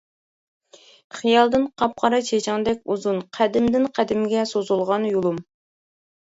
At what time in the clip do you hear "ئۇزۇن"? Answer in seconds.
2.95-3.21